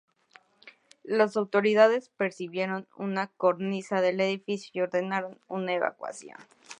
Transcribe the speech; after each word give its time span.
Las 1.03 1.37
autoridades 1.37 2.09
percibieron 2.17 2.87
una 2.97 3.27
cornisa 3.37 4.01
del 4.01 4.19
edificio 4.21 4.71
y 4.73 4.81
ordenaron 4.87 5.37
una 5.47 5.73
evacuación. 5.75 6.39